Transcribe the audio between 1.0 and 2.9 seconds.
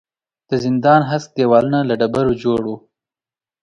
هسک دېوالونه له ډبرو جوړ وو.